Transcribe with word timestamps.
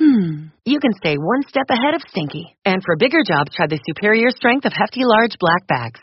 Hmm. 0.00 0.46
You 0.64 0.80
can 0.80 0.94
stay 0.94 1.16
one 1.18 1.42
step 1.46 1.66
ahead 1.68 1.92
of 1.92 2.00
Stinky. 2.08 2.56
And 2.64 2.82
for 2.82 2.96
bigger 2.96 3.22
jobs, 3.22 3.54
try 3.54 3.66
the 3.66 3.78
superior 3.86 4.30
strength 4.30 4.64
of 4.64 4.72
hefty 4.72 5.02
large 5.04 5.36
black 5.38 5.66
bags. 5.66 6.00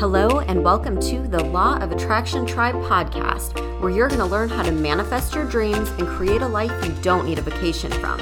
Hello, 0.00 0.40
and 0.40 0.64
welcome 0.64 0.98
to 1.00 1.28
the 1.28 1.44
Law 1.44 1.76
of 1.76 1.92
Attraction 1.92 2.44
Tribe 2.44 2.74
podcast, 2.74 3.54
where 3.80 3.92
you're 3.92 4.08
going 4.08 4.18
to 4.18 4.26
learn 4.26 4.48
how 4.48 4.64
to 4.64 4.72
manifest 4.72 5.32
your 5.32 5.48
dreams 5.48 5.88
and 5.90 6.08
create 6.08 6.42
a 6.42 6.48
life 6.48 6.72
you 6.84 6.92
don't 7.02 7.24
need 7.24 7.38
a 7.38 7.42
vacation 7.42 7.92
from. 7.92 8.20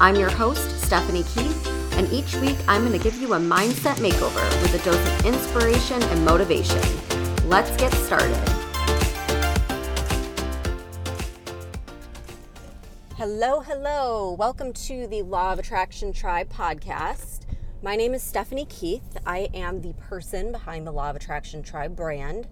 I'm 0.00 0.16
your 0.16 0.30
host, 0.30 0.68
Stephanie 0.84 1.22
Keith, 1.22 1.68
and 1.92 2.12
each 2.12 2.34
week 2.36 2.56
I'm 2.66 2.84
going 2.84 2.98
to 2.98 3.04
give 3.04 3.14
you 3.20 3.34
a 3.34 3.38
mindset 3.38 3.98
makeover 3.98 4.44
with 4.60 4.74
a 4.74 4.84
dose 4.84 4.96
of 4.96 5.24
inspiration 5.24 6.02
and 6.02 6.24
motivation. 6.24 6.80
Let's 7.48 7.70
get 7.76 7.92
started. 7.92 8.49
Hello, 13.32 13.60
hello. 13.60 14.32
Welcome 14.36 14.72
to 14.72 15.06
the 15.06 15.22
Law 15.22 15.52
of 15.52 15.60
Attraction 15.60 16.12
Tribe 16.12 16.48
podcast. 16.48 17.42
My 17.80 17.94
name 17.94 18.12
is 18.12 18.24
Stephanie 18.24 18.66
Keith. 18.66 19.16
I 19.24 19.48
am 19.54 19.82
the 19.82 19.92
person 19.92 20.50
behind 20.50 20.84
the 20.84 20.90
Law 20.90 21.10
of 21.10 21.16
Attraction 21.16 21.62
Tribe 21.62 21.94
brand. 21.94 22.48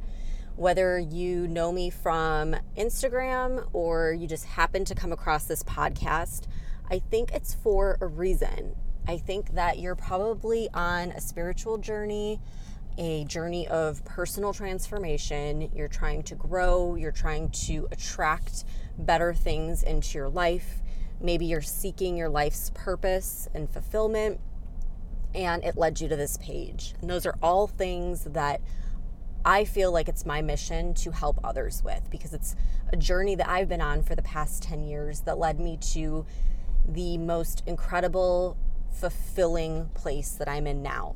Whether 0.55 1.01
you 1.01 1.49
know 1.49 1.73
me 1.73 1.91
from 1.91 2.55
Instagram 2.77 3.69
or 3.73 4.13
you 4.13 4.29
just 4.29 4.45
happen 4.45 4.85
to 4.85 4.95
come 4.95 5.11
across 5.11 5.47
this 5.47 5.65
podcast, 5.65 6.45
I 6.89 7.01
think 7.01 7.33
it's 7.33 7.55
for 7.55 7.99
a 8.01 8.07
reason. 8.07 8.77
I 9.09 9.19
think 9.19 9.55
that 9.55 9.81
you're 9.81 9.97
probably 9.97 10.69
on 10.73 11.11
a 11.11 11.21
spiritual 11.21 11.79
journey, 11.79 12.41
a 12.97 13.25
journey 13.25 13.67
of 13.67 14.05
personal 14.05 14.53
transformation. 14.53 15.71
You're 15.75 15.89
trying 15.89 16.23
to 16.23 16.37
grow, 16.37 16.95
you're 16.95 17.11
trying 17.11 17.51
to 17.67 17.89
attract 17.91 18.65
better 18.99 19.33
things 19.33 19.83
into 19.83 20.19
your 20.19 20.29
life. 20.29 20.83
Maybe 21.21 21.47
you're 21.47 21.61
seeking 21.63 22.17
your 22.17 22.29
life's 22.29 22.71
purpose 22.75 23.49
and 23.55 23.71
fulfillment, 23.71 24.41
and 25.35 25.65
it 25.65 25.77
led 25.77 26.01
you 26.01 26.09
to 26.09 26.17
this 26.17 26.37
page. 26.39 26.95
And 27.01 27.11
those 27.11 27.27
are 27.27 27.35
all 27.43 27.67
things 27.67 28.25
that 28.25 28.61
I 29.45 29.65
feel 29.65 29.93
like 29.93 30.09
it's 30.09 30.27
my 30.27 30.43
mission 30.43 30.95
to 30.95 31.11
help 31.11 31.41
others 31.43 31.83
with 31.83 32.11
because 32.11 32.35
it's 32.35 32.55
a 32.93 32.97
journey 32.97 33.35
that 33.37 33.49
I've 33.49 33.69
been 33.69 33.81
on 33.81 34.03
for 34.03 34.15
the 34.15 34.23
past 34.23 34.63
10 34.63 34.85
years 34.85 35.21
that 35.21 35.39
led 35.39 35.61
me 35.61 35.79
to 35.93 36.27
the 36.87 37.19
most 37.19 37.63
incredible, 37.67 38.57
fulfilling 38.91 39.87
place 39.95 40.33
that 40.33 40.49
I'm 40.49 40.67
in 40.67 40.83
now. 40.83 41.15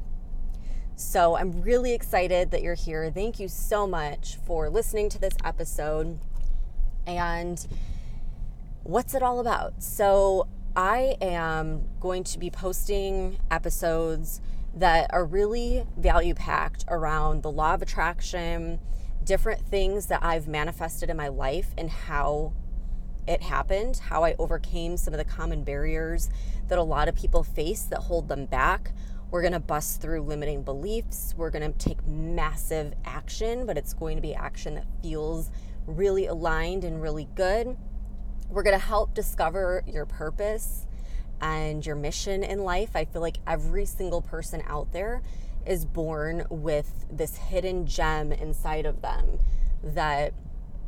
So 0.95 1.37
I'm 1.37 1.63
really 1.63 1.95
excited 1.95 2.51
that 2.53 2.63
you're 2.63 2.75
here. 2.75 3.11
Thank 3.11 3.41
you 3.41 3.49
so 3.49 3.87
much 3.87 4.39
for 4.47 4.71
listening 4.71 5.09
to 5.11 5.19
this 5.19 5.35
episode. 5.45 6.19
And 7.07 7.65
what's 8.83 9.15
it 9.15 9.23
all 9.23 9.41
about? 9.41 9.83
So, 9.83 10.49
I 10.75 11.17
am 11.21 11.85
going 12.01 12.25
to 12.25 12.39
be 12.39 12.49
posting 12.49 13.37
episodes 13.51 14.41
that 14.75 15.13
are 15.13 15.25
really 15.25 15.85
value 15.99 16.35
packed 16.35 16.87
around 16.89 17.43
the 17.43 17.51
law 17.51 17.75
of 17.75 17.83
attraction, 17.83 18.81
different 19.23 19.61
things 19.67 20.07
that 20.07 20.25
I've 20.25 20.49
manifested 20.49 21.11
in 21.11 21.17
my 21.19 21.29
life, 21.29 21.75
and 21.77 21.91
how 21.91 22.55
it 23.27 23.43
happened, 23.43 23.99
how 23.99 24.25
I 24.25 24.35
overcame 24.39 24.97
some 24.97 25.13
of 25.13 25.19
the 25.19 25.25
common 25.25 25.63
barriers 25.63 26.31
that 26.69 26.79
a 26.79 26.83
lot 26.83 27.07
of 27.07 27.15
people 27.15 27.45
face 27.45 27.83
that 27.83 28.01
hold 28.01 28.29
them 28.29 28.47
back. 28.47 28.93
We're 29.31 29.43
going 29.43 29.53
to 29.53 29.61
bust 29.61 30.01
through 30.01 30.23
limiting 30.23 30.63
beliefs. 30.63 31.35
We're 31.37 31.51
going 31.51 31.71
to 31.71 31.79
take 31.79 32.07
massive 32.07 32.95
action, 33.05 33.67
but 33.67 33.77
it's 33.77 33.93
going 33.93 34.17
to 34.17 34.23
be 34.23 34.35
action 34.35 34.75
that 34.75 34.87
feels 35.03 35.51
really 35.87 36.27
aligned 36.27 36.85
and 36.85 37.03
really 37.03 37.29
good. 37.35 37.77
We're 38.49 38.63
going 38.63 38.79
to 38.79 38.85
help 38.85 39.15
discover 39.15 39.83
your 39.87 40.07
purpose 40.07 40.87
and 41.41 41.85
your 41.85 41.97
mission 41.97 42.45
in 42.45 42.65
life. 42.65 42.91
I 42.95 43.05
feel 43.05 43.23
like 43.23 43.39
every 43.47 43.85
single 43.85 44.23
person 44.23 44.63
out 44.67 44.93
there 44.93 45.23
is 45.67 45.85
born 45.85 46.45
with 46.51 47.07
this 47.11 47.37
hidden 47.37 47.87
gem 47.87 48.33
inside 48.33 48.87
of 48.87 49.03
them 49.03 49.39
that 49.83 50.35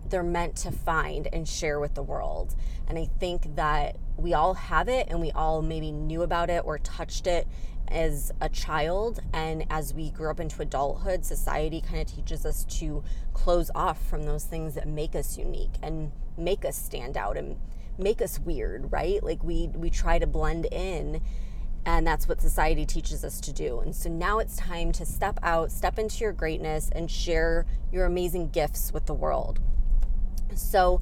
they're 0.09 0.23
meant 0.23 0.57
to 0.57 0.71
find 0.71 1.29
and 1.33 1.49
share 1.49 1.81
with 1.81 1.95
the 1.95 2.03
world. 2.03 2.55
And 2.87 2.99
I 2.99 3.09
think 3.19 3.57
that 3.57 3.97
we 4.17 4.35
all 4.35 4.55
have 4.55 4.89
it 4.89 5.09
and 5.11 5.21
we 5.21 5.31
all 5.33 5.63
maybe 5.63 5.91
knew 5.91 6.23
about 6.23 6.51
it 6.51 6.63
or 6.65 6.79
touched 6.79 7.27
it 7.27 7.47
as 7.89 8.33
a 8.41 8.49
child. 8.49 9.21
And 9.33 9.65
as 9.71 9.93
we 9.93 10.11
grow 10.11 10.31
up 10.31 10.41
into 10.41 10.63
adulthood 10.63 11.25
society 11.25 11.81
kind 11.81 12.01
of 12.01 12.15
teaches 12.15 12.47
us 12.47 12.65
to 12.79 13.03
close 13.33 13.71
off 13.75 14.05
from 14.09 14.25
those 14.25 14.45
things 14.45 14.75
that 14.75 14.89
make 14.89 15.15
us 15.15 15.37
unique 15.37 15.75
and 15.83 16.13
make 16.37 16.65
us 16.65 16.77
stand 16.77 17.17
out 17.17 17.37
and 17.37 17.57
make 17.99 18.21
us 18.21 18.39
weird 18.39 18.91
right? 18.91 19.23
Like 19.23 19.43
we 19.45 19.69
we 19.75 19.91
try 19.91 20.19
to 20.19 20.27
blend 20.27 20.67
in 20.67 21.21
and 21.87 22.07
that's 22.07 22.27
what 22.27 22.41
society 22.41 22.87
teaches 22.87 23.25
us 23.25 23.41
to 23.43 23.53
do. 23.53 23.81
And 23.81 23.95
so 23.95 24.09
now 24.09 24.39
it's 24.39 24.57
time 24.57 24.91
to 24.93 25.05
step 25.05 25.39
out 25.43 25.71
step 25.71 25.99
into 25.99 26.21
your 26.21 26.33
greatness 26.33 26.91
and 26.95 27.11
share 27.11 27.67
your 27.93 28.07
amazing 28.07 28.49
gifts 28.51 28.93
with 28.93 29.07
the 29.07 29.15
world. 29.15 29.61
So 30.55 31.01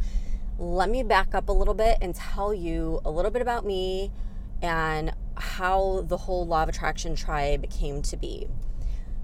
let 0.62 0.88
me 0.88 1.02
back 1.02 1.34
up 1.34 1.48
a 1.48 1.52
little 1.52 1.74
bit 1.74 1.98
and 2.00 2.14
tell 2.14 2.54
you 2.54 3.00
a 3.04 3.10
little 3.10 3.32
bit 3.32 3.42
about 3.42 3.66
me 3.66 4.12
and 4.62 5.12
how 5.36 6.04
the 6.06 6.16
whole 6.16 6.46
law 6.46 6.62
of 6.62 6.68
attraction 6.68 7.16
tribe 7.16 7.68
came 7.68 8.00
to 8.00 8.16
be. 8.16 8.46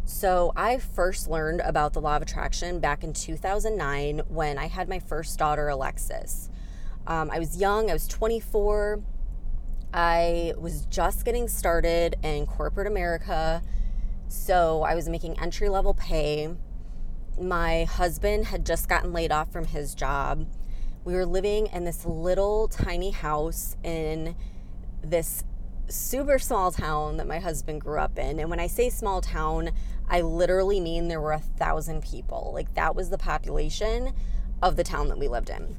So, 0.05 0.53
I 0.57 0.79
first 0.79 1.29
learned 1.29 1.61
about 1.61 1.93
the 1.93 2.01
law 2.01 2.17
of 2.17 2.23
attraction 2.23 2.81
back 2.81 3.05
in 3.05 3.13
2009 3.13 4.23
when 4.29 4.59
I 4.59 4.67
had 4.67 4.89
my 4.89 4.99
first 4.99 5.39
daughter, 5.39 5.69
Alexis. 5.69 6.51
Um, 7.07 7.31
I 7.31 7.39
was 7.39 7.61
young, 7.61 7.89
I 7.89 7.93
was 7.93 8.09
24. 8.09 9.01
I 9.95 10.55
was 10.59 10.87
just 10.87 11.25
getting 11.25 11.47
started 11.47 12.17
in 12.25 12.47
corporate 12.47 12.89
America. 12.89 13.63
So, 14.27 14.83
I 14.83 14.97
was 14.97 15.09
making 15.09 15.39
entry 15.39 15.69
level 15.69 15.95
pay. 15.95 16.49
My 17.41 17.85
husband 17.85 18.47
had 18.47 18.67
just 18.67 18.89
gotten 18.89 19.13
laid 19.13 19.31
off 19.31 19.53
from 19.53 19.67
his 19.67 19.95
job. 19.95 20.49
We 21.05 21.15
were 21.15 21.27
living 21.27 21.69
in 21.69 21.85
this 21.85 22.05
little 22.05 22.69
tiny 22.69 23.11
house 23.11 23.77
in 23.83 24.37
this 25.03 25.45
super 25.89 26.39
small 26.39 26.71
town 26.71 27.17
that 27.17 27.27
my 27.27 27.39
husband 27.39 27.81
grew 27.81 27.99
up 27.99 28.19
in. 28.19 28.39
And 28.39 28.51
when 28.51 28.61
I 28.61 28.67
say 28.67 28.91
small 28.91 29.21
town, 29.21 29.71
I 30.09 30.21
literally 30.21 30.81
mean 30.81 31.09
there 31.09 31.21
were 31.21 31.33
a 31.33 31.39
thousand 31.39 32.03
people. 32.03 32.51
Like 32.53 32.75
that 32.75 32.95
was 32.95 33.11
the 33.11 33.19
population 33.19 34.13
of 34.63 34.77
the 34.77 34.85
town 34.85 35.09
that 35.09 35.19
we 35.19 35.29
lived 35.29 35.51
in. 35.51 35.77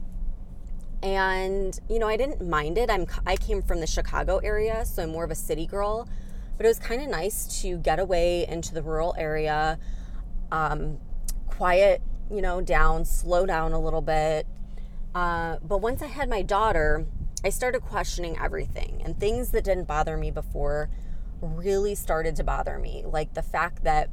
And 1.02 1.79
you 1.90 2.00
know, 2.00 2.08
I 2.08 2.18
didn't 2.18 2.47
mind 2.47 2.78
it. 2.78 2.90
I'm 2.90 3.08
I 3.25 3.35
came 3.35 3.62
from 3.62 3.79
the 3.79 3.88
Chicago 3.88 4.38
area, 4.40 4.85
so 4.85 5.03
I'm 5.03 5.12
more 5.12 5.24
of 5.24 5.31
a 5.31 5.35
city 5.35 5.66
girl. 5.66 6.09
But 6.58 6.66
it 6.66 6.69
was 6.69 6.79
kind 6.79 7.02
of 7.02 7.08
nice 7.08 7.62
to 7.62 7.78
get 7.78 8.00
away 8.00 8.46
into 8.46 8.74
the 8.74 8.84
rural 8.84 9.16
area, 9.18 9.79
um, 10.52 10.97
quiet, 11.47 12.02
you 12.29 12.41
know, 12.41 12.59
down, 12.59 13.06
slow 13.06 13.46
down 13.46 13.72
a 13.72 13.79
little 13.79 14.02
bit. 14.02 14.46
Uh, 15.14 15.58
but 15.64 15.80
once 15.80 16.02
I 16.02 16.08
had 16.08 16.30
my 16.30 16.42
daughter, 16.42 17.06
I 17.44 17.50
started 17.50 17.81
questioning 17.81 18.38
everything, 18.38 19.02
and 19.03 19.20
things 19.20 19.52
that 19.52 19.64
didn't 19.64 19.88
bother 19.88 20.18
me 20.18 20.31
before 20.31 20.90
really 21.41 21.96
started 21.96 22.35
to 22.35 22.44
bother 22.44 22.78
me. 22.78 23.03
Like 23.06 23.34
the 23.34 23.41
fact 23.41 23.84
that 23.84 24.09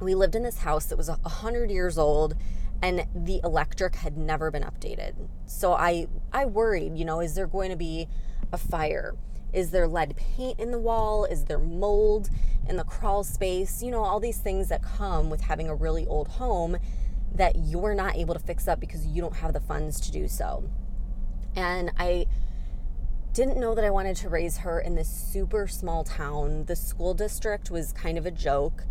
we 0.00 0.14
lived 0.14 0.34
in 0.34 0.42
this 0.42 0.58
house 0.58 0.86
that 0.86 0.96
was 0.96 1.08
100 1.08 1.70
years 1.70 1.98
old 1.98 2.34
and 2.82 3.06
the 3.14 3.40
electric 3.42 3.96
had 3.96 4.16
never 4.16 4.50
been 4.50 4.62
updated. 4.62 5.14
So 5.46 5.72
I 5.72 6.06
I 6.32 6.44
worried, 6.44 6.96
you 6.96 7.04
know, 7.04 7.20
is 7.20 7.34
there 7.34 7.46
going 7.46 7.70
to 7.70 7.76
be 7.76 8.08
a 8.52 8.58
fire? 8.58 9.16
Is 9.52 9.70
there 9.70 9.88
lead 9.88 10.14
paint 10.16 10.60
in 10.60 10.70
the 10.70 10.78
wall? 10.78 11.24
Is 11.24 11.46
there 11.46 11.58
mold 11.58 12.28
in 12.68 12.76
the 12.76 12.84
crawl 12.84 13.24
space? 13.24 13.82
You 13.82 13.90
know, 13.90 14.04
all 14.04 14.20
these 14.20 14.38
things 14.38 14.68
that 14.68 14.82
come 14.82 15.30
with 15.30 15.40
having 15.40 15.68
a 15.68 15.74
really 15.74 16.06
old 16.06 16.28
home 16.28 16.76
that 17.38 17.56
you're 17.56 17.94
not 17.94 18.16
able 18.16 18.34
to 18.34 18.40
fix 18.40 18.68
up 18.68 18.78
because 18.78 19.06
you 19.06 19.22
don't 19.22 19.36
have 19.36 19.52
the 19.52 19.60
funds 19.60 20.00
to 20.00 20.12
do 20.12 20.28
so. 20.28 20.68
And 21.56 21.90
I 21.98 22.26
didn't 23.32 23.58
know 23.58 23.74
that 23.74 23.84
I 23.84 23.90
wanted 23.90 24.16
to 24.16 24.28
raise 24.28 24.58
her 24.58 24.80
in 24.80 24.96
this 24.96 25.08
super 25.08 25.66
small 25.68 26.04
town. 26.04 26.64
The 26.64 26.76
school 26.76 27.14
district 27.14 27.70
was 27.70 27.92
kind 27.92 28.18
of 28.18 28.26
a 28.26 28.30
joke. 28.30 28.84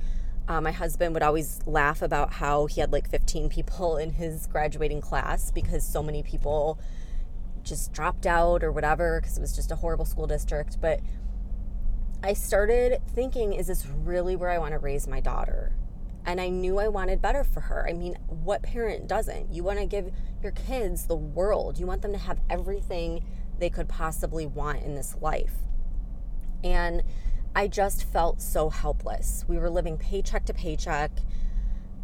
Uh, 0.48 0.62
my 0.62 0.72
husband 0.72 1.14
would 1.14 1.24
always 1.24 1.60
laugh 1.66 2.02
about 2.02 2.34
how 2.34 2.66
he 2.68 2.80
had 2.80 2.94
like 2.94 3.10
15 3.10 3.50
people 3.50 3.98
in 3.98 4.12
his 4.12 4.48
graduating 4.48 5.02
class 5.02 5.52
because 5.52 5.86
so 5.86 6.02
many 6.02 6.24
people 6.24 6.80
just 7.64 7.92
dropped 7.92 8.26
out 8.26 8.64
or 8.64 8.72
whatever 8.72 9.20
because 9.20 9.38
it 9.38 9.42
was 9.42 9.54
just 9.54 9.72
a 9.72 9.76
horrible 9.76 10.06
school 10.06 10.28
district. 10.28 10.80
But 10.80 11.02
I 12.24 12.32
started 12.32 13.02
thinking, 13.14 13.52
is 13.52 13.68
this 13.68 13.86
really 13.86 14.38
where 14.38 14.50
I 14.50 14.58
want 14.58 14.72
to 14.72 14.80
raise 14.80 15.06
my 15.06 15.20
daughter? 15.20 15.74
And 16.28 16.40
I 16.40 16.50
knew 16.50 16.78
I 16.78 16.90
wanted 16.90 17.22
better 17.22 17.44
for 17.44 17.62
her. 17.62 17.88
I 17.90 17.94
mean, 17.94 18.18
what 18.28 18.62
parent 18.62 19.08
doesn't? 19.08 19.52
You 19.52 19.64
want 19.64 19.80
to 19.80 19.86
give 19.86 20.12
your 20.44 20.52
kids 20.52 21.08
the 21.08 21.16
world, 21.16 21.80
you 21.80 21.88
want 21.88 22.04
them 22.04 22.12
to 22.12 22.20
have 22.20 22.40
everything 22.50 23.24
they 23.58 23.70
could 23.72 23.90
possibly 23.90 24.46
want 24.46 24.84
in 24.84 24.94
this 24.94 25.16
life. 25.22 25.56
And 26.64 27.02
I 27.56 27.68
just 27.68 28.04
felt 28.04 28.42
so 28.42 28.70
helpless. 28.70 29.46
We 29.48 29.58
were 29.58 29.70
living 29.70 29.98
paycheck 29.98 30.46
to 30.46 30.54
paycheck, 30.54 31.12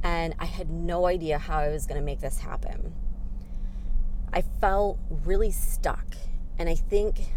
and 0.01 0.33
I 0.39 0.45
had 0.45 0.69
no 0.69 1.05
idea 1.05 1.37
how 1.37 1.59
I 1.59 1.69
was 1.69 1.85
going 1.85 1.99
to 1.99 2.05
make 2.05 2.21
this 2.21 2.39
happen. 2.39 2.95
I 4.33 4.41
felt 4.41 4.97
really 5.09 5.51
stuck. 5.51 6.15
And 6.57 6.69
I 6.69 6.75
think 6.75 7.33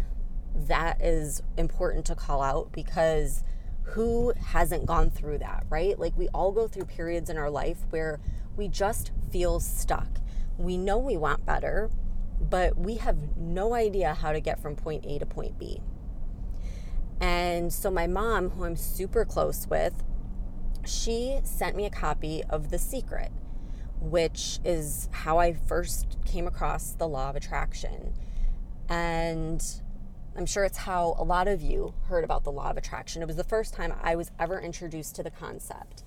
that 0.55 1.01
is 1.01 1.43
important 1.57 2.05
to 2.05 2.15
call 2.15 2.41
out 2.41 2.71
because 2.71 3.43
who 3.89 4.33
hasn't 4.47 4.85
gone 4.85 5.09
through 5.09 5.37
that, 5.37 5.65
right? 5.69 5.97
Like 5.97 6.17
we 6.17 6.27
all 6.29 6.51
go 6.51 6.67
through 6.67 6.85
periods 6.85 7.29
in 7.29 7.37
our 7.37 7.49
life 7.49 7.77
where 7.89 8.19
we 8.55 8.67
just 8.67 9.11
feel 9.31 9.59
stuck. 9.59 10.07
We 10.57 10.77
know 10.77 10.97
we 10.97 11.15
want 11.15 11.45
better, 11.45 11.89
but 12.39 12.77
we 12.77 12.95
have 12.95 13.37
no 13.37 13.73
idea 13.73 14.13
how 14.13 14.31
to 14.31 14.39
get 14.39 14.59
from 14.59 14.75
point 14.75 15.05
A 15.05 15.19
to 15.19 15.25
point 15.25 15.57
B. 15.57 15.81
And 17.21 17.71
so 17.71 17.89
my 17.89 18.07
mom, 18.07 18.51
who 18.51 18.65
I'm 18.65 18.75
super 18.75 19.25
close 19.25 19.67
with, 19.67 20.03
she 20.85 21.39
sent 21.43 21.75
me 21.75 21.85
a 21.85 21.89
copy 21.89 22.43
of 22.49 22.69
The 22.69 22.77
Secret, 22.77 23.31
which 23.99 24.59
is 24.65 25.09
how 25.11 25.39
I 25.39 25.53
first 25.53 26.17
came 26.25 26.45
across 26.45 26.91
the 26.91 27.07
law 27.07 27.29
of 27.29 27.35
attraction. 27.35 28.13
And 28.89 29.63
I'm 30.37 30.45
sure 30.45 30.63
it's 30.63 30.77
how 30.77 31.15
a 31.17 31.23
lot 31.23 31.47
of 31.47 31.63
you 31.63 31.95
heard 32.09 32.23
about 32.23 32.43
the 32.43 32.51
law 32.51 32.69
of 32.69 32.77
attraction. 32.77 33.23
It 33.23 33.25
was 33.25 33.37
the 33.37 33.43
first 33.43 33.73
time 33.73 33.91
I 34.03 34.15
was 34.15 34.29
ever 34.39 34.61
introduced 34.61 35.15
to 35.15 35.23
the 35.23 35.31
concept. 35.31 36.03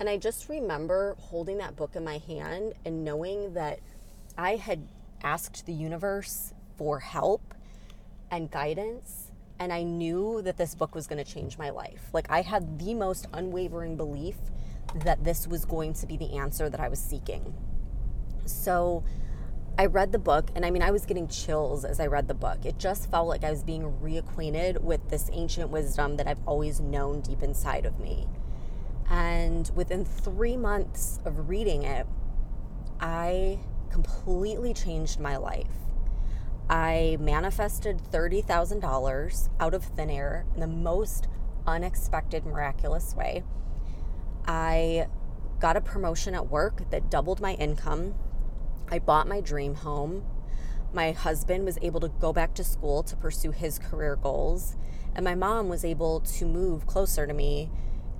And 0.00 0.08
I 0.08 0.16
just 0.16 0.48
remember 0.48 1.14
holding 1.20 1.58
that 1.58 1.76
book 1.76 1.94
in 1.94 2.02
my 2.02 2.18
hand 2.18 2.74
and 2.84 3.04
knowing 3.04 3.54
that 3.54 3.78
I 4.36 4.56
had 4.56 4.88
asked 5.22 5.64
the 5.64 5.72
universe 5.72 6.52
for 6.76 6.98
help 6.98 7.54
and 8.32 8.50
guidance. 8.50 9.30
And 9.60 9.72
I 9.72 9.84
knew 9.84 10.42
that 10.42 10.56
this 10.56 10.74
book 10.74 10.96
was 10.96 11.06
going 11.06 11.24
to 11.24 11.32
change 11.32 11.56
my 11.56 11.70
life. 11.70 12.10
Like, 12.12 12.28
I 12.30 12.42
had 12.42 12.80
the 12.80 12.94
most 12.94 13.28
unwavering 13.32 13.96
belief 13.96 14.36
that 15.04 15.22
this 15.22 15.46
was 15.46 15.64
going 15.64 15.94
to 15.94 16.06
be 16.06 16.16
the 16.16 16.36
answer 16.36 16.68
that 16.68 16.80
I 16.80 16.88
was 16.88 16.98
seeking. 16.98 17.54
So, 18.44 19.04
I 19.80 19.86
read 19.86 20.10
the 20.10 20.18
book, 20.18 20.50
and 20.56 20.66
I 20.66 20.72
mean, 20.72 20.82
I 20.82 20.90
was 20.90 21.06
getting 21.06 21.28
chills 21.28 21.84
as 21.84 22.00
I 22.00 22.08
read 22.08 22.26
the 22.26 22.34
book. 22.34 22.66
It 22.66 22.78
just 22.78 23.08
felt 23.12 23.28
like 23.28 23.44
I 23.44 23.50
was 23.52 23.62
being 23.62 23.96
reacquainted 24.02 24.80
with 24.80 25.08
this 25.08 25.30
ancient 25.32 25.70
wisdom 25.70 26.16
that 26.16 26.26
I've 26.26 26.42
always 26.46 26.80
known 26.80 27.20
deep 27.20 27.44
inside 27.44 27.86
of 27.86 28.00
me. 28.00 28.26
And 29.08 29.70
within 29.76 30.04
three 30.04 30.56
months 30.56 31.20
of 31.24 31.48
reading 31.48 31.84
it, 31.84 32.08
I 32.98 33.60
completely 33.88 34.74
changed 34.74 35.20
my 35.20 35.36
life. 35.36 35.70
I 36.68 37.16
manifested 37.20 38.02
$30,000 38.10 39.48
out 39.60 39.74
of 39.74 39.84
thin 39.84 40.10
air 40.10 40.44
in 40.54 40.60
the 40.60 40.66
most 40.66 41.28
unexpected, 41.68 42.44
miraculous 42.44 43.14
way. 43.14 43.44
I 44.44 45.06
got 45.60 45.76
a 45.76 45.80
promotion 45.80 46.34
at 46.34 46.50
work 46.50 46.90
that 46.90 47.08
doubled 47.08 47.40
my 47.40 47.54
income 47.54 48.14
I 48.90 48.98
bought 48.98 49.28
my 49.28 49.40
dream 49.40 49.74
home. 49.74 50.24
My 50.92 51.12
husband 51.12 51.64
was 51.64 51.78
able 51.82 52.00
to 52.00 52.08
go 52.08 52.32
back 52.32 52.54
to 52.54 52.64
school 52.64 53.02
to 53.02 53.16
pursue 53.16 53.50
his 53.50 53.78
career 53.78 54.16
goals. 54.16 54.76
And 55.14 55.24
my 55.24 55.34
mom 55.34 55.68
was 55.68 55.84
able 55.84 56.20
to 56.20 56.46
move 56.46 56.86
closer 56.86 57.26
to 57.26 57.34
me 57.34 57.70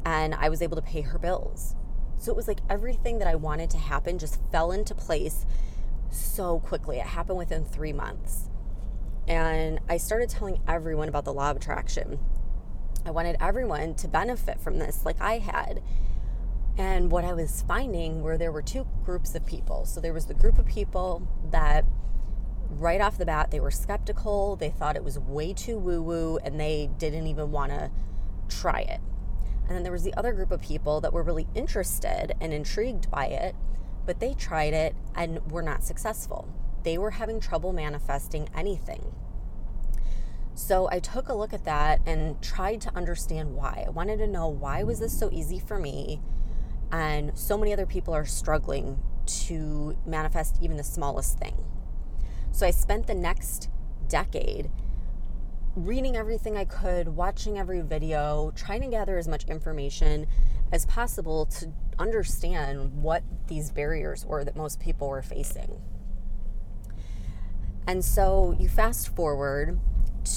and 0.05 0.35
I 0.35 0.49
was 0.49 0.63
able 0.63 0.77
to 0.77 0.83
pay 0.83 1.01
her 1.03 1.19
bills. 1.19 1.75
So 2.19 2.33
it 2.33 2.37
was 2.37 2.49
like 2.49 2.61
everything 2.69 3.19
that 3.19 3.29
I 3.29 3.37
wanted 3.37 3.71
to 3.71 3.79
happen 3.79 4.19
just 4.19 4.41
fell 4.51 4.73
into 4.73 4.95
place 4.95 5.47
so 6.11 6.61
quickly. 6.61 6.99
It 6.99 7.07
happened 7.07 7.39
within 7.39 7.65
three 7.65 7.93
months. 7.93 8.51
And 9.27 9.81
I 9.89 9.99
started 9.99 10.29
telling 10.29 10.61
everyone 10.67 11.09
about 11.09 11.25
the 11.25 11.33
law 11.33 11.51
of 11.51 11.57
attraction. 11.59 12.19
I 13.05 13.11
wanted 13.11 13.37
everyone 13.41 13.95
to 13.97 14.09
benefit 14.09 14.61
from 14.61 14.79
this 14.79 15.05
like 15.05 15.21
I 15.21 15.39
had. 15.39 15.83
And 16.79 17.11
what 17.11 17.25
I 17.25 17.33
was 17.33 17.65
finding 17.67 18.23
were 18.23 18.39
there 18.39 18.53
were 18.53 18.63
two 18.63 18.87
groups 19.05 19.35
of 19.35 19.45
people. 19.45 19.85
So 19.85 20.01
there 20.01 20.13
was 20.13 20.27
the 20.27 20.35
group 20.35 20.61
of 20.61 20.67
people 20.67 21.27
that 21.51 21.85
right 22.71 23.01
off 23.01 23.19
the 23.19 23.27
bat 23.27 23.51
they 23.51 23.59
were 23.59 23.73
skeptical, 23.73 24.55
they 24.55 24.71
thought 24.71 24.95
it 24.95 25.03
was 25.03 25.19
way 25.19 25.53
too 25.53 25.77
woo 25.77 26.01
woo, 26.01 26.39
and 26.39 26.61
they 26.61 26.89
didn't 26.99 27.27
even 27.27 27.51
want 27.51 27.73
to 27.73 27.91
try 28.49 28.81
it. 28.81 29.01
And 29.67 29.77
then 29.77 29.83
there 29.83 29.93
was 29.93 30.05
the 30.05 30.15
other 30.15 30.33
group 30.33 30.53
of 30.53 30.63
people 30.63 31.01
that 31.01 31.13
were 31.13 31.23
really 31.23 31.49
interested 31.55 32.35
and 32.41 32.53
intrigued 32.53 33.11
by 33.11 33.27
it, 33.27 33.57
but 34.07 34.21
they 34.21 34.33
tried 34.33 34.73
it 34.73 34.95
and 35.15 35.51
were 35.51 35.63
not 35.63 35.83
successful. 35.83 36.49
They 36.85 36.97
were 36.97 37.11
having 37.11 37.41
trouble 37.41 37.73
manifesting 37.73 38.49
anything. 38.55 39.13
So 40.55 40.89
I 40.91 41.01
took 41.01 41.29
a 41.29 41.35
look 41.35 41.53
at 41.53 41.65
that 41.65 42.01
and 42.07 42.41
tried 42.41 42.81
to 42.83 42.97
understand 42.97 43.55
why. 43.55 43.85
I 43.87 43.91
wanted 43.91 44.19
to 44.19 44.27
know 44.27 44.49
why 44.49 44.83
was 44.85 45.01
this 45.01 45.19
so 45.19 45.29
easy 45.33 45.59
for 45.59 45.79
me? 45.79 46.21
And 46.93 47.37
so 47.37 47.59
many 47.59 47.73
other 47.73 47.87
people 47.87 48.15
are 48.15 48.25
struggling 48.25 48.99
to 49.27 49.97
manifest 50.07 50.59
even 50.63 50.77
the 50.77 50.85
smallest 50.85 51.39
thing. 51.39 51.57
So 52.53 52.67
I 52.67 52.71
spent 52.71 53.07
the 53.07 53.15
next 53.15 53.69
decade 54.09 54.71
reading 55.77 56.17
everything 56.17 56.57
I 56.57 56.65
could, 56.65 57.09
watching 57.09 57.59
every 57.59 57.83
video, 57.83 58.53
trying 58.57 58.81
to 58.83 58.89
gather 58.89 59.17
as 59.19 59.29
much 59.29 59.45
information 59.45 60.27
as 60.73 60.85
possible 60.87 61.47
to 61.47 61.73
understand 61.99 63.03
what 63.03 63.23
these 63.47 63.71
barriers 63.71 64.25
were 64.25 64.45
that 64.45 64.57
most 64.57 64.81
people 64.81 65.09
were 65.09 65.23
facing. 65.23 65.81
And 67.87 68.05
so 68.05 68.57
you 68.59 68.69
fast 68.69 69.15
forward 69.15 69.79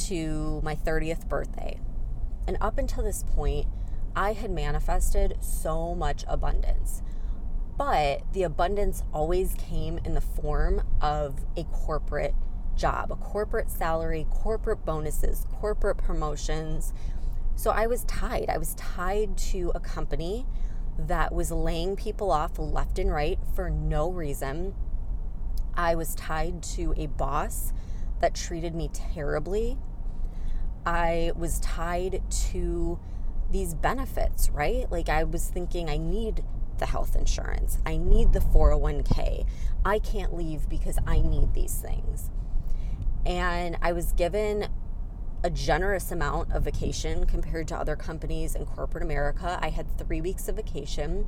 to 0.08 0.62
my 0.64 0.76
30th 0.76 1.28
birthday. 1.28 1.80
And 2.48 2.58
up 2.62 2.78
until 2.78 3.04
this 3.04 3.24
point, 3.24 3.68
I 4.16 4.34
had 4.34 4.52
manifested 4.52 5.38
so 5.42 5.96
much 5.96 6.24
abundance. 6.28 7.02
But 7.78 8.22
the 8.34 8.44
abundance 8.44 9.04
always 9.14 9.56
came 9.56 10.00
in 10.04 10.14
the 10.14 10.22
form 10.22 10.84
of 11.02 11.46
a 11.56 11.64
corporate 11.64 12.36
job, 12.76 13.12
a 13.12 13.16
corporate 13.16 13.70
salary, 13.70 14.28
corporate 14.30 14.86
bonuses, 14.86 15.46
corporate 15.52 15.98
promotions. 15.98 16.94
So 17.56 17.72
I 17.72 17.88
was 17.88 18.04
tied. 18.06 18.50
I 18.50 18.58
was 18.58 18.76
tied 18.76 19.38
to 19.38 19.72
a 19.74 19.80
company 19.80 20.46
that 20.98 21.34
was 21.34 21.52
laying 21.52 21.96
people 21.96 22.32
off 22.32 22.60
left 22.60 23.00
and 23.00 23.12
right 23.12 23.40
for 23.56 23.70
no 23.70 24.10
reason. 24.10 24.76
I 25.74 25.96
was 25.96 26.16
tied 26.16 26.62
to 26.76 26.94
a 26.98 27.08
boss 27.08 27.72
that 28.20 28.36
treated 28.36 28.76
me 28.76 28.90
terribly. 28.94 29.78
I 30.86 31.32
was 31.36 31.60
tied 31.60 32.22
to 32.52 33.00
these 33.52 33.74
benefits, 33.74 34.50
right? 34.50 34.92
Like 34.92 35.10
I 35.10 35.24
was 35.24 35.48
thinking, 35.48 35.90
I 35.90 35.98
need 35.98 36.44
the 36.78 36.86
health 36.88 37.16
insurance, 37.16 37.78
I 37.86 37.98
need 37.98 38.34
the 38.34 38.40
401k. 38.40 39.46
I 39.86 40.00
can't 40.00 40.36
leave 40.36 40.68
because 40.70 40.98
I 41.06 41.20
need 41.20 41.54
these 41.54 41.76
things. 41.76 42.30
And 43.26 43.78
I 43.82 43.94
was 43.94 44.12
given 44.14 44.68
a 45.44 45.50
generous 45.50 46.12
amount 46.12 46.52
of 46.52 46.64
vacation 46.64 47.26
compared 47.26 47.68
to 47.70 47.76
other 47.76 47.96
companies 47.96 48.56
in 48.56 48.66
corporate 48.66 49.04
America. 49.04 49.58
I 49.62 49.70
had 49.70 49.98
three 49.98 50.22
weeks 50.22 50.48
of 50.48 50.56
vacation, 50.56 51.28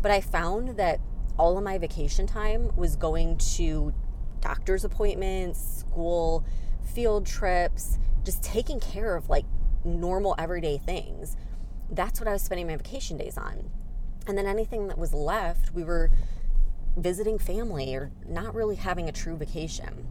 but 0.00 0.10
I 0.10 0.20
found 0.20 0.76
that 0.76 1.00
all 1.38 1.58
of 1.58 1.64
my 1.64 1.78
vacation 1.78 2.26
time 2.26 2.74
was 2.76 2.96
going 2.96 3.36
to 3.56 3.92
doctor's 4.40 4.84
appointments, 4.84 5.78
school, 5.80 6.44
field 6.82 7.26
trips, 7.26 7.98
just 8.24 8.42
taking 8.42 8.80
care 8.80 9.16
of 9.16 9.28
like 9.28 9.44
normal 9.84 10.34
everyday 10.38 10.78
things. 10.78 11.36
That's 11.90 12.20
what 12.20 12.28
I 12.28 12.32
was 12.32 12.42
spending 12.42 12.66
my 12.66 12.76
vacation 12.76 13.16
days 13.16 13.36
on. 13.36 13.70
And 14.26 14.38
then 14.38 14.46
anything 14.46 14.88
that 14.88 14.98
was 14.98 15.12
left, 15.12 15.74
we 15.74 15.84
were 15.84 16.10
visiting 16.96 17.38
family 17.38 17.94
or 17.94 18.10
not 18.26 18.54
really 18.54 18.76
having 18.76 19.08
a 19.08 19.12
true 19.12 19.36
vacation. 19.36 20.06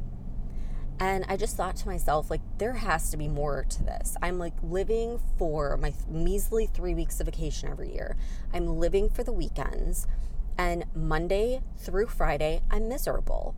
And 0.99 1.25
I 1.27 1.37
just 1.37 1.57
thought 1.57 1.75
to 1.77 1.87
myself, 1.87 2.29
like, 2.29 2.41
there 2.59 2.73
has 2.73 3.09
to 3.09 3.17
be 3.17 3.27
more 3.27 3.65
to 3.67 3.83
this. 3.83 4.15
I'm 4.21 4.37
like 4.37 4.53
living 4.61 5.19
for 5.37 5.75
my 5.77 5.93
measly 6.07 6.67
three 6.67 6.93
weeks 6.93 7.19
of 7.19 7.25
vacation 7.25 7.69
every 7.69 7.91
year. 7.93 8.15
I'm 8.53 8.79
living 8.79 9.09
for 9.09 9.23
the 9.23 9.33
weekends. 9.33 10.07
And 10.57 10.85
Monday 10.95 11.61
through 11.77 12.07
Friday, 12.07 12.61
I'm 12.69 12.87
miserable. 12.87 13.55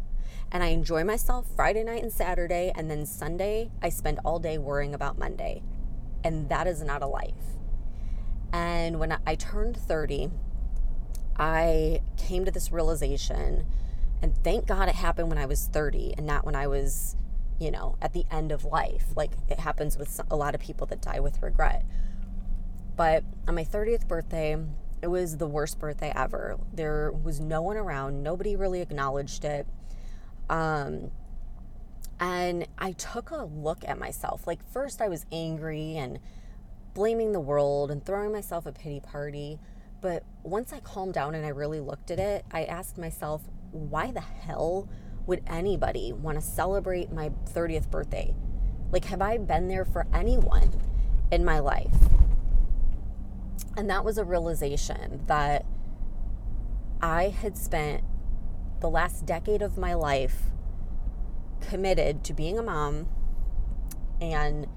And 0.51 0.63
I 0.63 0.67
enjoy 0.67 1.03
myself 1.03 1.45
Friday 1.55 1.83
night 1.83 2.03
and 2.03 2.11
Saturday. 2.11 2.71
And 2.73 2.89
then 2.89 3.05
Sunday, 3.05 3.69
I 3.81 3.89
spend 3.89 4.19
all 4.23 4.39
day 4.39 4.57
worrying 4.57 4.93
about 4.93 5.19
Monday. 5.19 5.61
And 6.25 6.49
that 6.49 6.67
is 6.67 6.83
not 6.83 7.01
a 7.01 7.07
life. 7.07 7.33
And 8.51 8.99
when 8.99 9.17
I 9.25 9.35
turned 9.35 9.77
30, 9.77 10.29
I 11.37 12.01
came 12.17 12.43
to 12.43 12.51
this 12.51 12.71
realization, 12.71 13.65
and 14.21 14.35
thank 14.43 14.67
God 14.67 14.89
it 14.89 14.95
happened 14.95 15.29
when 15.29 15.37
I 15.37 15.45
was 15.45 15.69
30 15.71 16.15
and 16.17 16.25
not 16.25 16.45
when 16.45 16.55
I 16.55 16.67
was 16.67 17.15
you 17.59 17.71
know, 17.71 17.95
at 18.01 18.13
the 18.13 18.25
end 18.31 18.51
of 18.51 18.65
life. 18.65 19.05
Like 19.15 19.31
it 19.49 19.59
happens 19.59 19.97
with 19.97 20.19
a 20.29 20.35
lot 20.35 20.55
of 20.55 20.61
people 20.61 20.87
that 20.87 21.01
die 21.01 21.19
with 21.19 21.41
regret. 21.41 21.85
But 22.95 23.23
on 23.47 23.55
my 23.55 23.63
30th 23.63 24.07
birthday, 24.07 24.57
it 25.01 25.07
was 25.07 25.37
the 25.37 25.47
worst 25.47 25.79
birthday 25.79 26.11
ever. 26.15 26.57
There 26.73 27.11
was 27.11 27.39
no 27.39 27.61
one 27.61 27.77
around, 27.77 28.23
nobody 28.23 28.55
really 28.55 28.81
acknowledged 28.81 29.45
it. 29.45 29.67
Um, 30.49 31.11
and 32.19 32.67
I 32.77 32.93
took 32.93 33.31
a 33.31 33.43
look 33.43 33.83
at 33.87 33.99
myself. 33.99 34.47
Like, 34.47 34.59
first, 34.71 35.01
I 35.01 35.09
was 35.09 35.25
angry 35.31 35.95
and 35.97 36.19
blaming 36.93 37.33
the 37.33 37.39
world 37.39 37.91
and 37.91 38.05
throwing 38.05 38.31
myself 38.31 38.65
a 38.65 38.71
pity 38.71 38.99
party. 38.99 39.59
But 40.01 40.23
once 40.43 40.71
I 40.71 40.79
calmed 40.79 41.13
down 41.13 41.35
and 41.35 41.45
I 41.45 41.49
really 41.49 41.79
looked 41.79 42.11
at 42.11 42.19
it, 42.19 42.45
I 42.51 42.63
asked 42.63 42.97
myself, 42.97 43.43
why 43.71 44.11
the 44.11 44.21
hell 44.21 44.87
would 45.25 45.41
anybody 45.47 46.13
want 46.13 46.37
to 46.37 46.41
celebrate 46.41 47.11
my 47.11 47.31
30th 47.53 47.89
birthday? 47.89 48.33
Like, 48.91 49.05
have 49.05 49.21
I 49.21 49.37
been 49.37 49.67
there 49.67 49.83
for 49.83 50.07
anyone 50.13 50.79
in 51.31 51.43
my 51.43 51.59
life? 51.59 51.95
And 53.75 53.89
that 53.89 54.05
was 54.05 54.17
a 54.17 54.23
realization 54.23 55.23
that 55.27 55.65
I 57.01 57.29
had 57.29 57.57
spent 57.57 58.03
the 58.79 58.89
last 58.89 59.25
decade 59.25 59.61
of 59.61 59.77
my 59.77 59.95
life 59.95 60.43
committed 61.69 62.23
to 62.23 62.33
being 62.33 62.57
a 62.57 62.63
mom 62.63 63.07
and 64.21 64.67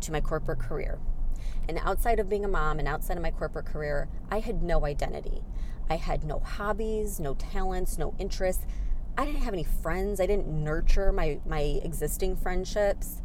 to 0.00 0.12
my 0.12 0.20
corporate 0.20 0.60
career. 0.60 0.98
And 1.68 1.78
outside 1.82 2.18
of 2.18 2.28
being 2.28 2.44
a 2.44 2.48
mom 2.48 2.78
and 2.78 2.88
outside 2.88 3.16
of 3.16 3.22
my 3.22 3.30
corporate 3.30 3.66
career, 3.66 4.08
I 4.30 4.40
had 4.40 4.62
no 4.62 4.86
identity. 4.86 5.42
I 5.90 5.96
had 5.96 6.24
no 6.24 6.40
hobbies, 6.40 7.20
no 7.20 7.34
talents, 7.34 7.98
no 7.98 8.14
interests. 8.18 8.64
I 9.16 9.24
didn't 9.24 9.42
have 9.42 9.54
any 9.54 9.64
friends. 9.64 10.20
I 10.20 10.26
didn't 10.26 10.48
nurture 10.48 11.12
my, 11.12 11.40
my 11.46 11.60
existing 11.60 12.36
friendships. 12.36 13.20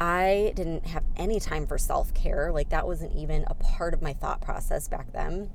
I 0.00 0.52
didn't 0.56 0.86
have 0.86 1.04
any 1.16 1.38
time 1.38 1.66
for 1.66 1.78
self 1.78 2.12
care. 2.14 2.50
Like, 2.50 2.70
that 2.70 2.86
wasn't 2.86 3.14
even 3.14 3.44
a 3.46 3.54
part 3.54 3.94
of 3.94 4.02
my 4.02 4.12
thought 4.12 4.40
process 4.40 4.88
back 4.88 5.12
then. 5.12 5.50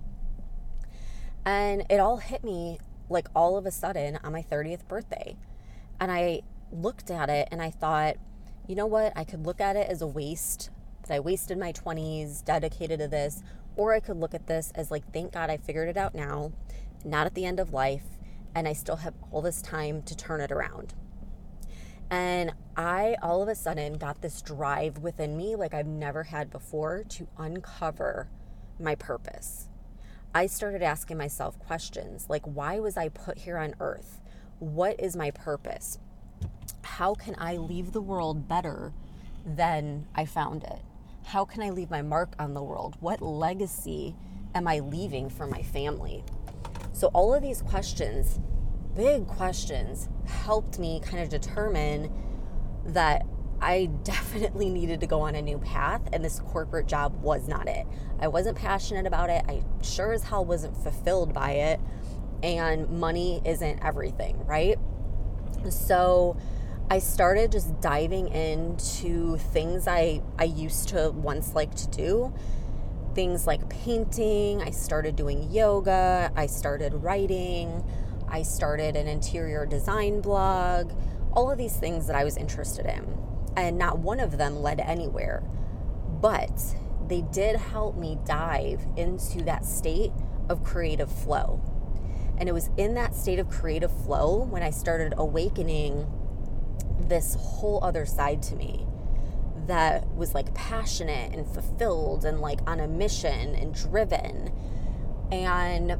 And 1.45 1.83
it 1.89 1.99
all 1.99 2.17
hit 2.17 2.43
me 2.43 2.77
like 3.09 3.27
all 3.35 3.57
of 3.57 3.65
a 3.65 3.71
sudden 3.71 4.19
on 4.23 4.31
my 4.31 4.43
30th 4.43 4.87
birthday. 4.87 5.37
And 5.99 6.11
I 6.11 6.41
looked 6.71 7.09
at 7.11 7.29
it 7.29 7.47
and 7.51 7.61
I 7.61 7.69
thought, 7.69 8.15
you 8.67 8.75
know 8.75 8.85
what? 8.85 9.13
I 9.15 9.23
could 9.23 9.45
look 9.45 9.61
at 9.61 9.75
it 9.75 9.89
as 9.89 10.01
a 10.01 10.07
waste, 10.07 10.69
that 11.03 11.13
I 11.13 11.19
wasted 11.19 11.57
my 11.57 11.71
20s 11.71 12.43
dedicated 12.43 12.99
to 12.99 13.07
this. 13.07 13.41
Or 13.75 13.93
I 13.93 13.99
could 13.99 14.17
look 14.17 14.33
at 14.33 14.47
this 14.47 14.71
as 14.75 14.91
like, 14.91 15.11
thank 15.13 15.31
God 15.31 15.49
I 15.49 15.57
figured 15.57 15.87
it 15.87 15.97
out 15.97 16.15
now, 16.15 16.51
not 17.05 17.27
at 17.27 17.35
the 17.35 17.45
end 17.45 17.59
of 17.59 17.73
life, 17.73 18.03
and 18.55 18.67
I 18.67 18.73
still 18.73 18.97
have 18.97 19.13
all 19.31 19.41
this 19.41 19.61
time 19.61 20.01
to 20.03 20.15
turn 20.15 20.41
it 20.41 20.51
around. 20.51 20.95
And 22.09 22.53
I 22.75 23.17
all 23.21 23.41
of 23.43 23.49
a 23.49 23.55
sudden 23.55 23.93
got 23.93 24.21
this 24.21 24.41
drive 24.41 24.99
within 24.99 25.37
me 25.37 25.55
like 25.55 25.73
I've 25.73 25.87
never 25.87 26.23
had 26.23 26.49
before 26.49 27.03
to 27.09 27.27
uncover 27.37 28.29
my 28.79 28.95
purpose. 28.95 29.67
I 30.33 30.47
started 30.47 30.81
asking 30.81 31.17
myself 31.17 31.59
questions 31.59 32.27
like, 32.29 32.45
why 32.45 32.79
was 32.79 32.97
I 32.97 33.09
put 33.09 33.39
here 33.39 33.57
on 33.57 33.75
earth? 33.79 34.21
What 34.59 34.99
is 34.99 35.15
my 35.15 35.31
purpose? 35.31 35.99
How 36.95 37.13
can 37.13 37.35
I 37.37 37.57
leave 37.57 37.91
the 37.91 38.01
world 38.01 38.47
better 38.47 38.91
than 39.45 40.07
I 40.15 40.25
found 40.25 40.63
it? 40.63 40.79
How 41.25 41.45
can 41.45 41.61
I 41.61 41.69
leave 41.69 41.91
my 41.91 42.01
mark 42.01 42.33
on 42.39 42.55
the 42.55 42.63
world? 42.63 42.95
What 43.01 43.21
legacy 43.21 44.15
am 44.55 44.67
I 44.67 44.79
leaving 44.79 45.29
for 45.29 45.45
my 45.45 45.61
family? 45.61 46.23
So, 46.93 47.07
all 47.13 47.35
of 47.35 47.43
these 47.43 47.61
questions 47.61 48.39
big 48.95 49.27
questions 49.27 50.09
helped 50.25 50.79
me 50.79 50.99
kind 51.01 51.21
of 51.21 51.29
determine 51.29 52.11
that 52.85 53.27
I 53.61 53.85
definitely 54.03 54.69
needed 54.69 55.01
to 55.01 55.07
go 55.07 55.21
on 55.21 55.35
a 55.35 55.41
new 55.41 55.59
path, 55.59 56.01
and 56.13 56.25
this 56.25 56.39
corporate 56.39 56.87
job 56.87 57.21
was 57.21 57.47
not 57.47 57.67
it. 57.67 57.85
I 58.19 58.27
wasn't 58.27 58.57
passionate 58.57 59.05
about 59.05 59.29
it. 59.29 59.45
I 59.47 59.61
sure 59.83 60.13
as 60.13 60.23
hell 60.23 60.45
wasn't 60.45 60.75
fulfilled 60.75 61.31
by 61.31 61.51
it, 61.51 61.79
and 62.41 62.89
money 62.89 63.41
isn't 63.45 63.83
everything, 63.83 64.43
right? 64.47 64.79
So 65.69 66.37
I 66.89 66.99
started 66.99 67.51
just 67.51 67.81
diving 67.81 68.29
into 68.29 69.37
things 69.37 69.87
I, 69.89 70.21
I 70.39 70.45
used 70.45 70.87
to 70.89 71.11
once 71.11 71.53
like 71.53 71.75
to 71.75 71.87
do. 71.89 72.33
Things 73.13 73.45
like 73.45 73.67
painting, 73.67 74.61
I 74.61 74.69
started 74.69 75.17
doing 75.17 75.51
yoga, 75.51 76.31
I 76.35 76.45
started 76.45 76.93
writing. 76.93 77.83
I 78.29 78.41
started 78.41 78.95
an 78.95 79.07
interior 79.07 79.65
design 79.65 80.21
blog, 80.21 80.91
all 81.31 81.49
of 81.49 81.57
these 81.57 81.77
things 81.77 82.07
that 82.07 82.15
I 82.15 82.23
was 82.23 82.35
interested 82.37 82.85
in. 82.85 83.17
And 83.55 83.77
not 83.77 83.99
one 83.99 84.19
of 84.19 84.37
them 84.37 84.61
led 84.61 84.79
anywhere. 84.79 85.43
But 86.21 86.61
they 87.07 87.21
did 87.21 87.55
help 87.55 87.95
me 87.95 88.17
dive 88.25 88.85
into 88.97 89.43
that 89.43 89.65
state 89.65 90.11
of 90.49 90.63
creative 90.63 91.11
flow. 91.11 91.61
And 92.37 92.47
it 92.47 92.51
was 92.51 92.69
in 92.77 92.93
that 92.95 93.15
state 93.15 93.39
of 93.39 93.49
creative 93.49 93.91
flow 94.05 94.43
when 94.43 94.61
I 94.61 94.69
started 94.69 95.13
awakening 95.17 96.05
this 96.99 97.35
whole 97.35 97.83
other 97.83 98.05
side 98.05 98.41
to 98.43 98.55
me 98.55 98.85
that 99.67 100.07
was 100.15 100.33
like 100.33 100.53
passionate 100.53 101.33
and 101.33 101.45
fulfilled 101.47 102.25
and 102.25 102.39
like 102.39 102.59
on 102.67 102.79
a 102.79 102.87
mission 102.87 103.53
and 103.55 103.73
driven. 103.73 104.51
And 105.31 105.97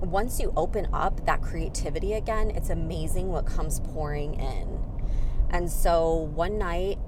once 0.00 0.40
you 0.40 0.52
open 0.56 0.88
up 0.92 1.24
that 1.26 1.42
creativity 1.42 2.14
again, 2.14 2.50
it's 2.50 2.70
amazing 2.70 3.28
what 3.28 3.46
comes 3.46 3.80
pouring 3.80 4.34
in. 4.34 4.78
And 5.50 5.70
so 5.70 6.30
one 6.34 6.58
night, 6.58 6.98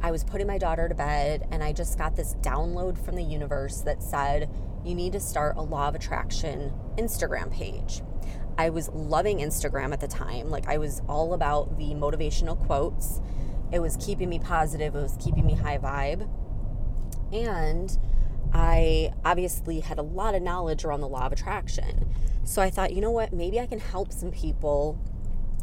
I 0.00 0.10
was 0.10 0.24
putting 0.24 0.48
my 0.48 0.58
daughter 0.58 0.88
to 0.88 0.94
bed, 0.94 1.46
and 1.52 1.62
I 1.62 1.72
just 1.72 1.96
got 1.96 2.16
this 2.16 2.34
download 2.40 2.98
from 2.98 3.14
the 3.14 3.22
universe 3.22 3.82
that 3.82 4.02
said, 4.02 4.50
You 4.84 4.94
need 4.96 5.12
to 5.12 5.20
start 5.20 5.56
a 5.56 5.62
law 5.62 5.88
of 5.88 5.94
attraction 5.94 6.72
Instagram 6.96 7.52
page. 7.52 8.02
I 8.58 8.70
was 8.70 8.88
loving 8.90 9.38
Instagram 9.38 9.92
at 9.92 10.00
the 10.00 10.08
time. 10.08 10.50
Like, 10.50 10.68
I 10.68 10.78
was 10.78 11.00
all 11.08 11.34
about 11.34 11.78
the 11.78 11.94
motivational 11.94 12.58
quotes. 12.66 13.20
It 13.72 13.80
was 13.80 13.96
keeping 13.96 14.28
me 14.28 14.38
positive, 14.38 14.94
it 14.94 15.02
was 15.02 15.16
keeping 15.18 15.46
me 15.46 15.54
high 15.54 15.78
vibe. 15.78 16.28
And 17.32 17.96
I 18.52 19.12
obviously 19.24 19.80
had 19.80 19.98
a 19.98 20.02
lot 20.02 20.34
of 20.34 20.42
knowledge 20.42 20.84
around 20.84 21.00
the 21.00 21.08
law 21.08 21.26
of 21.26 21.32
attraction. 21.32 22.12
So 22.44 22.60
I 22.60 22.70
thought, 22.70 22.92
you 22.92 23.00
know 23.00 23.10
what, 23.10 23.32
maybe 23.32 23.58
I 23.58 23.66
can 23.66 23.78
help 23.78 24.12
some 24.12 24.30
people 24.30 24.98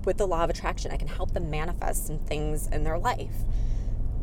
with 0.05 0.17
the 0.17 0.25
law 0.25 0.43
of 0.43 0.49
attraction. 0.49 0.91
I 0.91 0.97
can 0.97 1.07
help 1.07 1.33
them 1.33 1.49
manifest 1.49 2.07
some 2.07 2.19
things 2.19 2.67
in 2.67 2.83
their 2.83 2.97
life. 2.97 3.35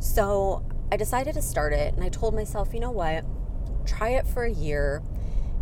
So 0.01 0.65
I 0.91 0.97
decided 0.97 1.35
to 1.35 1.43
start 1.43 1.73
it 1.73 1.95
and 1.95 2.03
I 2.03 2.09
told 2.09 2.35
myself, 2.35 2.75
you 2.75 2.81
know 2.81 2.91
what, 2.91 3.25
try 3.87 4.11
it 4.11 4.27
for 4.27 4.45
a 4.45 4.51
year. 4.51 5.03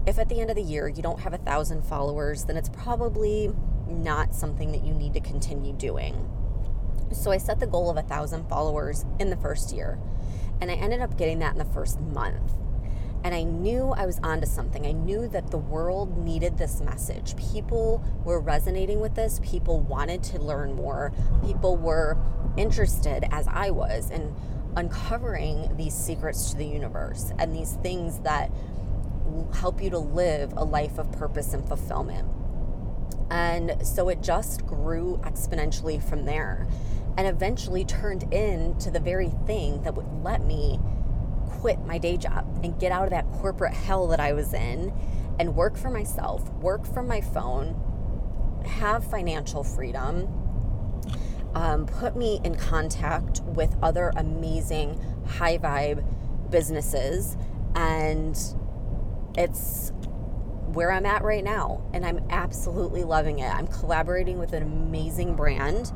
If 0.06 0.18
at 0.18 0.28
the 0.28 0.40
end 0.40 0.50
of 0.50 0.56
the 0.56 0.62
year 0.62 0.88
you 0.88 1.02
don't 1.02 1.20
have 1.20 1.32
a 1.32 1.38
thousand 1.38 1.82
followers, 1.82 2.44
then 2.44 2.56
it's 2.56 2.68
probably 2.68 3.50
not 3.88 4.34
something 4.34 4.72
that 4.72 4.84
you 4.84 4.92
need 4.92 5.14
to 5.14 5.20
continue 5.20 5.72
doing. 5.72 6.28
So 7.12 7.30
I 7.30 7.38
set 7.38 7.58
the 7.58 7.66
goal 7.66 7.90
of 7.90 7.96
a 7.96 8.02
thousand 8.02 8.48
followers 8.48 9.04
in 9.18 9.30
the 9.30 9.36
first 9.36 9.74
year, 9.74 9.98
and 10.60 10.70
I 10.70 10.74
ended 10.74 11.00
up 11.00 11.16
getting 11.16 11.38
that 11.38 11.52
in 11.52 11.58
the 11.58 11.64
first 11.64 12.00
month. 12.00 12.52
And 13.22 13.34
I 13.34 13.42
knew 13.42 13.94
I 13.96 14.04
was 14.04 14.20
onto 14.22 14.46
something. 14.46 14.86
I 14.86 14.92
knew 14.92 15.26
that 15.28 15.50
the 15.50 15.56
world 15.56 16.18
needed 16.18 16.58
this 16.58 16.82
message. 16.82 17.34
People 17.36 18.04
were 18.22 18.38
resonating 18.38 19.00
with 19.00 19.14
this. 19.14 19.40
People 19.42 19.80
wanted 19.80 20.22
to 20.24 20.38
learn 20.38 20.74
more. 20.74 21.10
People 21.42 21.78
were 21.78 22.18
interested, 22.58 23.24
as 23.30 23.48
I 23.48 23.70
was, 23.70 24.10
in 24.10 24.34
uncovering 24.76 25.74
these 25.78 25.94
secrets 25.94 26.50
to 26.50 26.58
the 26.58 26.66
universe 26.66 27.32
and 27.38 27.54
these 27.54 27.78
things 27.82 28.18
that 28.20 28.50
help 29.54 29.82
you 29.82 29.90
to 29.90 29.98
live 29.98 30.52
a 30.56 30.64
life 30.64 30.98
of 30.98 31.10
purpose 31.12 31.54
and 31.54 31.66
fulfillment. 31.66 32.28
And 33.30 33.86
so 33.86 34.08
it 34.08 34.22
just 34.22 34.66
grew 34.66 35.20
exponentially 35.24 36.02
from 36.02 36.24
there 36.24 36.68
and 37.16 37.26
eventually 37.26 37.84
turned 37.84 38.32
into 38.32 38.90
the 38.90 39.00
very 39.00 39.30
thing 39.46 39.82
that 39.82 39.94
would 39.94 40.08
let 40.22 40.44
me 40.44 40.78
quit 41.46 41.84
my 41.86 41.98
day 41.98 42.16
job 42.16 42.60
and 42.62 42.78
get 42.78 42.92
out 42.92 43.04
of 43.04 43.10
that 43.10 43.30
corporate 43.32 43.72
hell 43.72 44.06
that 44.08 44.20
I 44.20 44.32
was 44.32 44.52
in 44.52 44.92
and 45.38 45.54
work 45.54 45.76
for 45.76 45.90
myself, 45.90 46.52
work 46.54 46.86
from 46.86 47.08
my 47.08 47.20
phone, 47.20 47.80
have 48.66 49.04
financial 49.04 49.64
freedom, 49.64 50.28
um, 51.54 51.86
put 51.86 52.16
me 52.16 52.40
in 52.44 52.56
contact 52.56 53.40
with 53.42 53.76
other 53.82 54.12
amazing 54.16 55.00
high 55.26 55.58
vibe 55.58 56.04
businesses. 56.50 57.36
And 57.74 58.36
it's 59.36 59.92
where 60.72 60.90
I'm 60.90 61.06
at 61.06 61.22
right 61.22 61.44
now. 61.44 61.82
And 61.92 62.04
I'm 62.04 62.20
absolutely 62.30 63.04
loving 63.04 63.38
it. 63.38 63.48
I'm 63.48 63.66
collaborating 63.66 64.38
with 64.38 64.52
an 64.52 64.62
amazing 64.62 65.36
brand. 65.36 65.92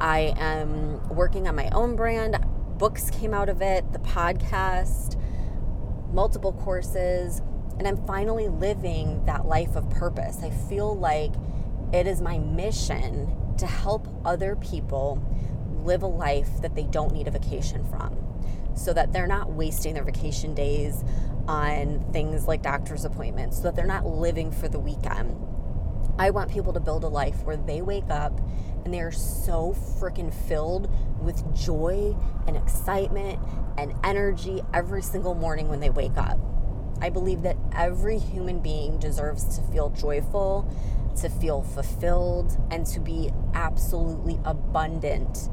I 0.00 0.34
am 0.36 1.08
working 1.08 1.48
on 1.48 1.56
my 1.56 1.68
own 1.70 1.96
brand 1.96 2.36
books 2.78 3.10
came 3.10 3.34
out 3.34 3.48
of 3.48 3.60
it, 3.60 3.92
the 3.92 3.98
podcast, 3.98 5.20
multiple 6.12 6.52
courses, 6.52 7.42
and 7.76 7.86
I'm 7.86 7.96
finally 8.06 8.48
living 8.48 9.24
that 9.26 9.46
life 9.46 9.74
of 9.76 9.90
purpose. 9.90 10.42
I 10.42 10.50
feel 10.50 10.96
like 10.96 11.32
it 11.92 12.06
is 12.06 12.20
my 12.20 12.38
mission 12.38 13.34
to 13.58 13.66
help 13.66 14.08
other 14.24 14.54
people 14.56 15.22
live 15.82 16.02
a 16.02 16.06
life 16.06 16.60
that 16.62 16.74
they 16.76 16.84
don't 16.84 17.12
need 17.12 17.26
a 17.26 17.30
vacation 17.30 17.84
from 17.84 18.27
so 18.78 18.92
that 18.92 19.12
they're 19.12 19.26
not 19.26 19.52
wasting 19.52 19.94
their 19.94 20.04
vacation 20.04 20.54
days 20.54 21.04
on 21.46 22.04
things 22.12 22.46
like 22.46 22.62
doctor's 22.62 23.04
appointments, 23.04 23.56
so 23.56 23.64
that 23.64 23.76
they're 23.76 23.86
not 23.86 24.06
living 24.06 24.50
for 24.52 24.68
the 24.68 24.78
weekend. 24.78 25.36
I 26.18 26.30
want 26.30 26.50
people 26.50 26.72
to 26.72 26.80
build 26.80 27.04
a 27.04 27.08
life 27.08 27.42
where 27.44 27.56
they 27.56 27.80
wake 27.80 28.10
up 28.10 28.38
and 28.84 28.92
they 28.92 29.00
are 29.00 29.12
so 29.12 29.74
freaking 30.00 30.32
filled 30.32 30.90
with 31.20 31.54
joy 31.54 32.16
and 32.46 32.56
excitement 32.56 33.38
and 33.76 33.94
energy 34.02 34.62
every 34.74 35.02
single 35.02 35.34
morning 35.34 35.68
when 35.68 35.80
they 35.80 35.90
wake 35.90 36.16
up. 36.16 36.38
I 37.00 37.10
believe 37.10 37.42
that 37.42 37.56
every 37.72 38.18
human 38.18 38.60
being 38.60 38.98
deserves 38.98 39.56
to 39.56 39.62
feel 39.72 39.90
joyful, 39.90 40.68
to 41.20 41.28
feel 41.28 41.62
fulfilled, 41.62 42.56
and 42.70 42.84
to 42.86 43.00
be 43.00 43.30
absolutely 43.54 44.40
abundant. 44.44 45.48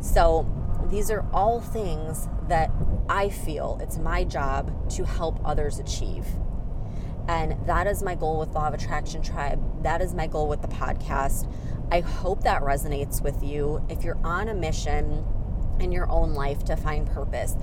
So, 0.00 0.46
these 0.90 1.10
are 1.10 1.24
all 1.32 1.60
things 1.60 2.28
that 2.48 2.70
I 3.08 3.28
feel 3.28 3.78
it's 3.80 3.98
my 3.98 4.24
job 4.24 4.90
to 4.90 5.04
help 5.04 5.40
others 5.44 5.78
achieve. 5.78 6.26
And 7.28 7.56
that 7.66 7.86
is 7.86 8.02
my 8.02 8.16
goal 8.16 8.40
with 8.40 8.50
Law 8.54 8.68
of 8.68 8.74
Attraction 8.74 9.22
Tribe. 9.22 9.82
That 9.82 10.00
is 10.00 10.14
my 10.14 10.26
goal 10.26 10.48
with 10.48 10.62
the 10.62 10.68
podcast. 10.68 11.50
I 11.92 12.00
hope 12.00 12.42
that 12.42 12.62
resonates 12.62 13.22
with 13.22 13.42
you. 13.42 13.84
If 13.88 14.02
you're 14.02 14.18
on 14.24 14.48
a 14.48 14.54
mission 14.54 15.24
in 15.78 15.92
your 15.92 16.10
own 16.10 16.34
life 16.34 16.64
to 16.64 16.76
find 16.76 17.06
purpose, 17.06 17.56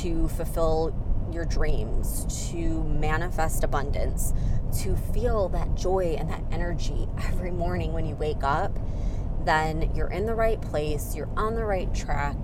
to 0.00 0.28
fulfill 0.28 0.94
your 1.32 1.44
dreams, 1.44 2.50
to 2.50 2.82
manifest 2.84 3.64
abundance, 3.64 4.32
to 4.80 4.96
feel 4.96 5.48
that 5.50 5.74
joy 5.74 6.16
and 6.18 6.28
that 6.30 6.42
energy 6.50 7.06
every 7.24 7.50
morning 7.50 7.92
when 7.92 8.06
you 8.06 8.16
wake 8.16 8.42
up, 8.42 8.76
then 9.44 9.92
you're 9.94 10.10
in 10.10 10.26
the 10.26 10.34
right 10.34 10.60
place, 10.60 11.14
you're 11.14 11.30
on 11.36 11.54
the 11.54 11.64
right 11.64 11.92
track. 11.94 12.36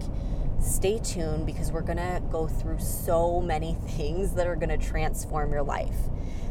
Stay 0.61 0.99
tuned 0.99 1.47
because 1.47 1.71
we're 1.71 1.83
going 1.83 1.99
to 1.99 2.21
go 2.31 2.49
through 2.49 2.81
so 2.81 3.41
many 3.41 3.75
things 3.89 4.33
that 4.33 4.47
are 4.47 4.57
going 4.57 4.69
to 4.69 4.79
transform 4.79 5.53
your 5.53 5.63
life. 5.63 5.97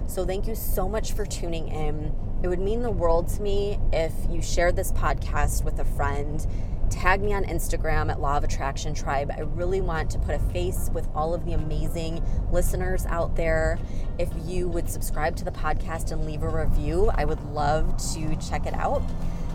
So, 0.08 0.26
thank 0.26 0.48
you 0.48 0.56
so 0.56 0.88
much 0.88 1.12
for 1.12 1.26
tuning 1.26 1.68
in. 1.68 2.16
It 2.42 2.48
would 2.48 2.60
mean 2.60 2.82
the 2.82 2.92
world 2.92 3.28
to 3.30 3.42
me 3.42 3.78
if 3.92 4.14
you 4.30 4.42
shared 4.42 4.78
this 4.78 4.94
podcast 4.94 5.66
with 5.66 5.80
a 5.80 5.86
friend. 5.86 6.46
Tag 6.90 7.22
me 7.22 7.34
on 7.34 7.44
Instagram 7.44 8.10
at 8.10 8.22
Law 8.22 8.38
of 8.38 8.46
Attraction 8.46 8.94
Tribe. 8.94 9.30
I 9.36 9.42
really 9.42 9.82
want 9.82 10.10
to 10.12 10.20
put 10.20 10.36
a 10.36 10.40
face 10.40 10.90
with 10.94 11.10
all 11.14 11.34
of 11.34 11.44
the 11.44 11.52
amazing 11.52 12.24
listeners 12.50 13.06
out 13.08 13.36
there. 13.36 13.78
If 14.18 14.30
you 14.46 14.70
would 14.70 14.90
subscribe 14.90 15.36
to 15.38 15.44
the 15.44 15.52
podcast 15.52 16.14
and 16.14 16.26
leave 16.26 16.44
a 16.44 16.50
review, 16.50 17.12
I 17.14 17.26
would 17.26 17.44
love 17.52 17.98
to 18.14 18.38
check 18.38 18.66
it 18.66 18.74
out. 18.76 19.04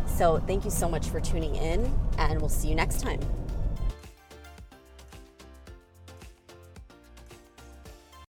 So, 0.06 0.42
thank 0.47 0.66
you 0.66 0.71
so 0.71 0.87
much 0.87 1.09
for 1.09 1.21
tuning 1.21 1.56
in, 1.56 1.99
and 2.18 2.38
we'll 2.40 2.50
see 2.50 2.68
you 2.68 2.75
next 2.75 3.00
time. 3.00 3.21